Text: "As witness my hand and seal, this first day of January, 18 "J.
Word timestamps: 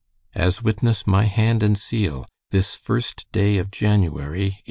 "As 0.33 0.63
witness 0.63 1.05
my 1.05 1.25
hand 1.25 1.61
and 1.61 1.77
seal, 1.77 2.25
this 2.49 2.73
first 2.73 3.27
day 3.31 3.59
of 3.59 3.69
January, 3.69 4.43
18 4.45 4.51
"J. 4.53 4.59